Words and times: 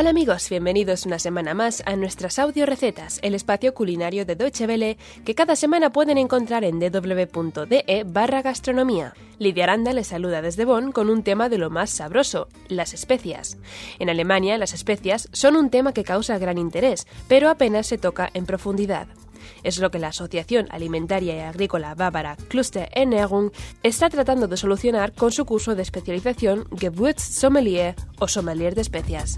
Hola 0.00 0.10
amigos, 0.10 0.48
bienvenidos 0.48 1.06
una 1.06 1.18
semana 1.18 1.54
más 1.54 1.82
a 1.84 1.96
nuestras 1.96 2.38
audio 2.38 2.66
recetas, 2.66 3.18
el 3.22 3.34
espacio 3.34 3.74
culinario 3.74 4.24
de 4.24 4.36
Deutsche 4.36 4.64
Welle 4.64 4.96
que 5.24 5.34
cada 5.34 5.56
semana 5.56 5.90
pueden 5.90 6.18
encontrar 6.18 6.62
en 6.62 6.78
www.de 6.78 8.04
barra 8.06 8.42
gastronomía. 8.42 9.14
Lidia 9.40 9.64
Aranda 9.64 9.92
les 9.92 10.06
saluda 10.06 10.40
desde 10.40 10.64
Bonn 10.64 10.92
con 10.92 11.10
un 11.10 11.24
tema 11.24 11.48
de 11.48 11.58
lo 11.58 11.68
más 11.68 11.90
sabroso, 11.90 12.46
las 12.68 12.94
especias. 12.94 13.58
En 13.98 14.08
Alemania 14.08 14.56
las 14.56 14.72
especias 14.72 15.28
son 15.32 15.56
un 15.56 15.68
tema 15.68 15.92
que 15.92 16.04
causa 16.04 16.38
gran 16.38 16.58
interés, 16.58 17.08
pero 17.26 17.50
apenas 17.50 17.88
se 17.88 17.98
toca 17.98 18.30
en 18.34 18.46
profundidad. 18.46 19.08
Es 19.64 19.78
lo 19.78 19.90
que 19.90 19.98
la 19.98 20.08
Asociación 20.08 20.68
Alimentaria 20.70 21.34
y 21.34 21.40
Agrícola 21.40 21.96
Bávara 21.96 22.36
Cluster 22.46 22.88
Ernährung 22.92 23.50
está 23.82 24.08
tratando 24.10 24.46
de 24.46 24.58
solucionar 24.58 25.12
con 25.12 25.32
su 25.32 25.44
curso 25.44 25.74
de 25.74 25.82
especialización 25.82 26.68
Gewürzsommelier 26.78 27.96
o 28.20 28.28
sommelier 28.28 28.76
de 28.76 28.82
especias. 28.82 29.34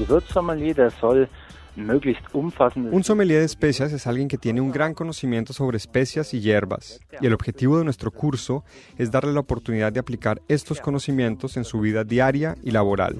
Gewürzsommelier, 0.00 0.74
der 0.74 0.90
soll 0.90 1.28
Un 1.76 3.04
sommelier 3.04 3.40
de 3.40 3.46
especias 3.46 3.92
es 3.92 4.06
alguien 4.06 4.28
que 4.28 4.38
tiene 4.38 4.60
un 4.60 4.70
gran 4.70 4.94
conocimiento 4.94 5.52
sobre 5.52 5.76
especias 5.76 6.34
y 6.34 6.40
hierbas, 6.40 7.00
y 7.20 7.26
el 7.26 7.32
objetivo 7.32 7.78
de 7.78 7.84
nuestro 7.84 8.10
curso 8.10 8.64
es 8.98 9.10
darle 9.10 9.32
la 9.32 9.40
oportunidad 9.40 9.92
de 9.92 10.00
aplicar 10.00 10.42
estos 10.48 10.80
conocimientos 10.80 11.56
en 11.56 11.64
su 11.64 11.80
vida 11.80 12.04
diaria 12.04 12.56
y 12.62 12.70
laboral. 12.70 13.16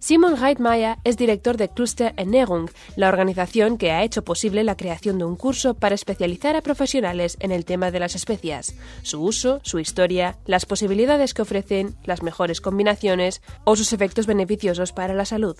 Simon 0.00 0.36
Reitmeier 0.40 0.96
es 1.02 1.16
director 1.16 1.56
de 1.56 1.68
Cluster 1.68 2.14
Ernährung, 2.16 2.70
la 2.94 3.08
organización 3.08 3.76
que 3.78 3.90
ha 3.90 4.04
hecho 4.04 4.22
posible 4.22 4.62
la 4.62 4.76
creación 4.76 5.18
de 5.18 5.24
un 5.24 5.34
curso 5.34 5.74
para 5.74 5.96
especializar 5.96 6.54
a 6.54 6.62
profesionales 6.62 7.36
en 7.40 7.50
el 7.50 7.64
tema 7.64 7.90
de 7.90 7.98
las 7.98 8.14
especias, 8.14 8.76
su 9.02 9.20
uso, 9.20 9.58
su 9.64 9.80
historia, 9.80 10.36
las 10.46 10.66
posibilidades 10.66 11.34
que 11.34 11.42
ofrecen, 11.42 11.96
las 12.04 12.22
mejores 12.22 12.60
combinaciones 12.60 13.42
o 13.64 13.74
sus 13.74 13.92
efectos 13.92 14.26
beneficiosos 14.28 14.92
para 14.92 15.14
la 15.14 15.24
salud. 15.24 15.56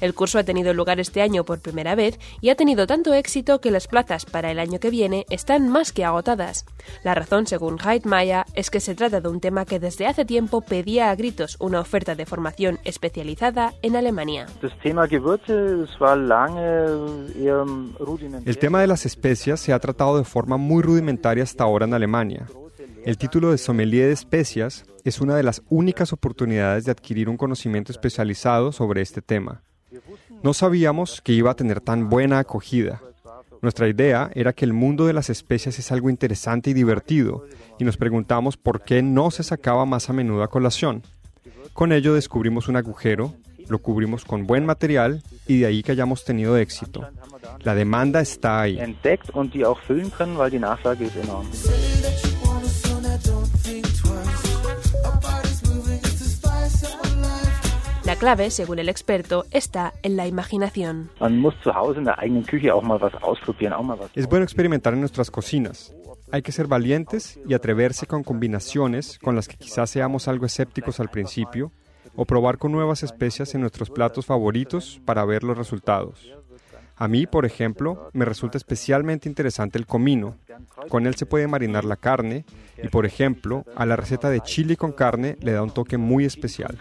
El 0.00 0.14
curso 0.14 0.38
ha 0.38 0.44
tenido 0.44 0.72
lugar 0.74 1.00
este 1.00 1.22
año 1.22 1.44
por 1.44 1.60
primera 1.60 1.94
vez 1.94 2.18
y 2.40 2.50
ha 2.50 2.54
tenido 2.54 2.86
tanto 2.86 3.12
éxito 3.14 3.60
que 3.60 3.70
las 3.70 3.88
plazas 3.88 4.24
para 4.24 4.50
el 4.50 4.58
año 4.58 4.80
que 4.80 4.90
viene 4.90 5.26
están 5.30 5.68
más 5.68 5.92
que 5.92 6.04
agotadas. 6.04 6.64
La 7.04 7.14
razón, 7.14 7.46
según 7.46 7.78
Heidmeier, 7.78 8.44
es 8.54 8.70
que 8.70 8.80
se 8.80 8.94
trata 8.94 9.20
de 9.20 9.28
un 9.28 9.40
tema 9.40 9.64
que 9.64 9.78
desde 9.78 10.06
hace 10.06 10.24
tiempo 10.24 10.60
pedía 10.60 11.10
a 11.10 11.14
gritos 11.14 11.56
una 11.60 11.80
oferta 11.80 12.14
de 12.14 12.26
formación 12.26 12.78
especializada 12.84 13.74
en 13.82 13.96
Alemania. 13.96 14.46
El 18.44 18.58
tema 18.58 18.80
de 18.80 18.86
las 18.86 19.06
especias 19.06 19.60
se 19.60 19.72
ha 19.72 19.78
tratado 19.78 20.18
de 20.18 20.24
forma 20.24 20.56
muy 20.56 20.82
rudimentaria 20.82 21.42
hasta 21.42 21.64
ahora 21.64 21.86
en 21.86 21.94
Alemania. 21.94 22.46
El 23.04 23.16
título 23.16 23.50
de 23.50 23.58
sommelier 23.58 24.08
de 24.08 24.12
especias 24.12 24.84
es 25.04 25.20
una 25.20 25.36
de 25.36 25.42
las 25.42 25.62
únicas 25.68 26.12
oportunidades 26.12 26.84
de 26.84 26.90
adquirir 26.90 27.28
un 27.28 27.36
conocimiento 27.36 27.92
especializado 27.92 28.72
sobre 28.72 29.00
este 29.02 29.22
tema. 29.22 29.62
No 30.42 30.54
sabíamos 30.54 31.20
que 31.20 31.32
iba 31.32 31.50
a 31.50 31.56
tener 31.56 31.80
tan 31.80 32.08
buena 32.08 32.38
acogida. 32.38 33.00
Nuestra 33.60 33.88
idea 33.88 34.30
era 34.34 34.52
que 34.52 34.64
el 34.64 34.72
mundo 34.72 35.06
de 35.06 35.12
las 35.12 35.30
especias 35.30 35.78
es 35.78 35.90
algo 35.90 36.10
interesante 36.10 36.70
y 36.70 36.74
divertido, 36.74 37.44
y 37.78 37.84
nos 37.84 37.96
preguntamos 37.96 38.56
por 38.56 38.82
qué 38.82 39.02
no 39.02 39.30
se 39.30 39.42
sacaba 39.42 39.84
más 39.84 40.08
a 40.08 40.12
menudo 40.12 40.42
a 40.42 40.48
colación. 40.48 41.02
Con 41.72 41.92
ello 41.92 42.14
descubrimos 42.14 42.68
un 42.68 42.76
agujero, 42.76 43.34
lo 43.68 43.78
cubrimos 43.78 44.24
con 44.24 44.46
buen 44.46 44.64
material 44.64 45.22
y 45.46 45.60
de 45.60 45.66
ahí 45.66 45.82
que 45.82 45.92
hayamos 45.92 46.24
tenido 46.24 46.56
éxito. 46.56 47.06
La 47.60 47.74
demanda 47.74 48.20
está 48.20 48.60
ahí. 48.60 48.78
Clave, 58.18 58.50
según 58.50 58.78
el 58.80 58.88
experto, 58.88 59.46
está 59.50 59.94
en 60.02 60.16
la 60.16 60.26
imaginación. 60.26 61.10
Es 64.14 64.28
bueno 64.28 64.44
experimentar 64.44 64.92
en 64.92 65.00
nuestras 65.00 65.30
cocinas. 65.30 65.94
Hay 66.30 66.42
que 66.42 66.52
ser 66.52 66.66
valientes 66.66 67.40
y 67.48 67.54
atreverse 67.54 68.06
con 68.06 68.22
combinaciones 68.22 69.18
con 69.18 69.34
las 69.34 69.48
que 69.48 69.56
quizás 69.56 69.88
seamos 69.88 70.28
algo 70.28 70.44
escépticos 70.44 71.00
al 71.00 71.08
principio, 71.08 71.72
o 72.16 72.24
probar 72.24 72.58
con 72.58 72.72
nuevas 72.72 73.04
especias 73.04 73.54
en 73.54 73.60
nuestros 73.60 73.90
platos 73.90 74.26
favoritos 74.26 75.00
para 75.04 75.24
ver 75.24 75.44
los 75.44 75.56
resultados. 75.56 76.34
A 77.00 77.06
mí, 77.06 77.26
por 77.26 77.46
ejemplo, 77.46 78.10
me 78.12 78.24
resulta 78.24 78.58
especialmente 78.58 79.28
interesante 79.28 79.78
el 79.78 79.86
comino. 79.86 80.36
Con 80.88 81.06
él 81.06 81.14
se 81.14 81.26
puede 81.26 81.46
marinar 81.46 81.84
la 81.84 81.96
carne 81.96 82.44
y, 82.82 82.88
por 82.88 83.06
ejemplo, 83.06 83.64
a 83.76 83.86
la 83.86 83.94
receta 83.94 84.30
de 84.30 84.40
chili 84.40 84.74
con 84.74 84.90
carne 84.90 85.36
le 85.40 85.52
da 85.52 85.62
un 85.62 85.70
toque 85.70 85.96
muy 85.96 86.24
especial. 86.24 86.76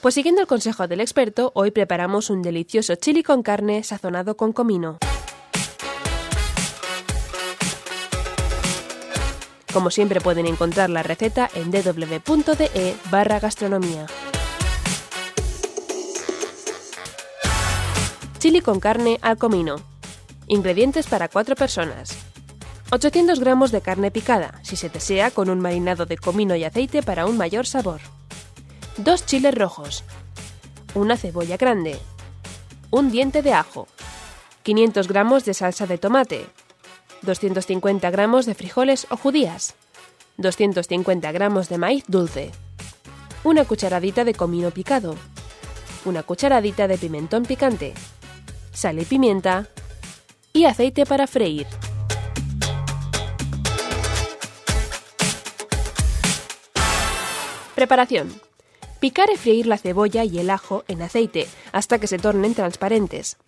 Pues 0.00 0.14
siguiendo 0.14 0.40
el 0.40 0.46
consejo 0.46 0.88
del 0.88 1.02
experto, 1.02 1.52
hoy 1.54 1.70
preparamos 1.70 2.30
un 2.30 2.40
delicioso 2.40 2.94
chili 2.94 3.22
con 3.22 3.42
carne 3.42 3.84
sazonado 3.84 4.38
con 4.38 4.52
comino. 4.52 4.98
Como 9.72 9.90
siempre 9.90 10.20
pueden 10.20 10.46
encontrar 10.46 10.88
la 10.90 11.02
receta 11.02 11.48
en 11.54 11.70
www.de 11.70 12.94
barra 13.10 13.38
gastronomía. 13.38 14.06
Chili 18.42 18.60
con 18.60 18.80
carne 18.80 19.20
al 19.22 19.38
comino. 19.38 19.76
Ingredientes 20.48 21.06
para 21.06 21.28
4 21.28 21.54
personas. 21.54 22.10
800 22.90 23.38
gramos 23.38 23.70
de 23.70 23.82
carne 23.82 24.10
picada, 24.10 24.58
si 24.64 24.74
se 24.74 24.88
desea, 24.88 25.30
con 25.30 25.48
un 25.48 25.60
marinado 25.60 26.06
de 26.06 26.18
comino 26.18 26.56
y 26.56 26.64
aceite 26.64 27.04
para 27.04 27.26
un 27.26 27.36
mayor 27.36 27.68
sabor. 27.68 28.00
2 28.96 29.26
chiles 29.26 29.54
rojos. 29.54 30.02
Una 30.94 31.16
cebolla 31.16 31.56
grande. 31.56 31.96
Un 32.90 33.12
diente 33.12 33.42
de 33.42 33.52
ajo. 33.52 33.86
500 34.64 35.06
gramos 35.06 35.44
de 35.44 35.54
salsa 35.54 35.86
de 35.86 35.98
tomate. 35.98 36.44
250 37.22 38.10
gramos 38.10 38.44
de 38.44 38.56
frijoles 38.56 39.06
o 39.10 39.16
judías. 39.16 39.76
250 40.38 41.30
gramos 41.30 41.68
de 41.68 41.78
maíz 41.78 42.02
dulce. 42.08 42.50
Una 43.44 43.64
cucharadita 43.64 44.24
de 44.24 44.34
comino 44.34 44.72
picado. 44.72 45.14
Una 46.04 46.24
cucharadita 46.24 46.88
de 46.88 46.98
pimentón 46.98 47.44
picante 47.44 47.94
sal 48.72 48.98
y 48.98 49.04
pimienta 49.04 49.68
y 50.52 50.64
aceite 50.64 51.06
para 51.06 51.26
freír. 51.26 51.66
Preparación. 57.74 58.32
Picar 59.00 59.28
y 59.32 59.36
freír 59.36 59.66
la 59.66 59.78
cebolla 59.78 60.24
y 60.24 60.38
el 60.38 60.50
ajo 60.50 60.84
en 60.86 61.02
aceite 61.02 61.48
hasta 61.72 61.98
que 61.98 62.06
se 62.06 62.18
tornen 62.18 62.54
transparentes. 62.54 63.38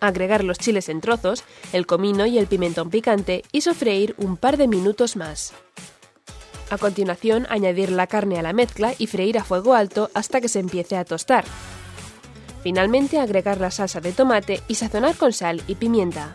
Agregar 0.00 0.44
los 0.44 0.58
chiles 0.58 0.88
en 0.88 1.00
trozos, 1.00 1.44
el 1.72 1.86
comino 1.86 2.24
y 2.26 2.38
el 2.38 2.46
pimentón 2.46 2.90
picante 2.90 3.42
y 3.52 3.62
sofreír 3.62 4.14
un 4.18 4.36
par 4.36 4.56
de 4.56 4.68
minutos 4.68 5.16
más. 5.16 5.52
A 6.70 6.78
continuación, 6.78 7.46
añadir 7.50 7.90
la 7.90 8.06
carne 8.06 8.38
a 8.38 8.42
la 8.42 8.52
mezcla 8.52 8.94
y 8.96 9.08
freír 9.08 9.38
a 9.38 9.44
fuego 9.44 9.74
alto 9.74 10.08
hasta 10.14 10.40
que 10.40 10.48
se 10.48 10.60
empiece 10.60 10.96
a 10.96 11.04
tostar. 11.04 11.44
Finalmente 12.62 13.18
agregar 13.18 13.60
la 13.60 13.70
salsa 13.70 14.00
de 14.00 14.12
tomate 14.12 14.62
y 14.68 14.74
sazonar 14.74 15.16
con 15.16 15.32
sal 15.32 15.62
y 15.66 15.76
pimienta. 15.76 16.34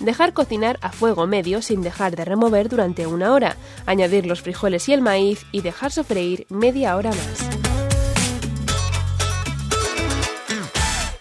Dejar 0.00 0.32
cocinar 0.32 0.78
a 0.80 0.90
fuego 0.90 1.26
medio 1.26 1.62
sin 1.62 1.82
dejar 1.82 2.16
de 2.16 2.24
remover 2.24 2.68
durante 2.68 3.06
una 3.06 3.32
hora, 3.32 3.56
añadir 3.86 4.26
los 4.26 4.42
frijoles 4.42 4.88
y 4.88 4.92
el 4.92 5.02
maíz 5.02 5.44
y 5.52 5.62
dejar 5.62 5.92
sofreír 5.92 6.46
media 6.50 6.96
hora 6.96 7.10
más. 7.10 7.48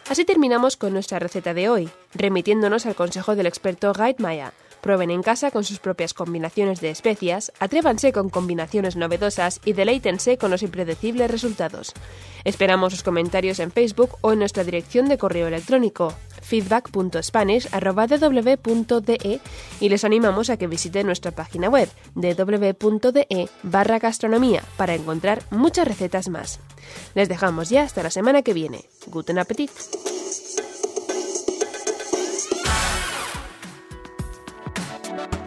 Así 0.10 0.26
terminamos 0.26 0.78
con 0.78 0.94
nuestra 0.94 1.18
receta 1.18 1.56
de 1.56 1.70
hoy, 1.70 1.90
remitiéndonos 2.14 2.86
al 2.86 2.94
consejo 2.94 3.36
del 3.36 3.48
experto 3.48 3.94
Maya. 4.20 4.54
Prueben 4.84 5.10
en 5.12 5.24
casa 5.24 5.50
con 5.50 5.64
sus 5.64 5.80
propias 5.80 6.14
combinaciones 6.14 6.82
de 6.82 6.90
especias, 6.90 7.54
atrévanse 7.62 8.12
con 8.12 8.30
combinaciones 8.30 8.98
novedosas 8.98 9.62
y 9.64 9.72
deleítense 9.72 10.38
con 10.38 10.52
los 10.52 10.62
impredecibles 10.62 11.32
resultados. 11.32 11.94
Esperamos 12.44 12.92
sus 12.92 13.02
comentarios 13.02 13.60
en 13.60 13.72
Facebook 13.72 14.18
o 14.20 14.34
en 14.34 14.40
nuestra 14.40 14.66
dirección 14.66 15.08
de 15.08 15.18
correo 15.18 15.48
electrónico 15.48 16.14
feedback.spanish.ww.de 16.42 19.40
y 19.80 19.88
les 19.88 20.04
animamos 20.04 20.50
a 20.50 20.58
que 20.58 20.68
visiten 20.68 21.06
nuestra 21.06 21.32
página 21.32 21.70
web 21.70 21.88
www.de 22.16 23.50
barra 23.64 24.00
gastronomía 24.00 24.66
para 24.76 24.96
encontrar 24.96 25.44
muchas 25.50 25.88
recetas 25.88 26.28
más. 26.28 26.60
Les 27.16 27.30
dejamos 27.30 27.70
ya 27.70 27.84
hasta 27.84 28.04
la 28.04 28.10
semana 28.10 28.42
que 28.42 28.54
viene. 28.54 28.84
Guten 29.08 29.40
Appetit! 29.40 29.72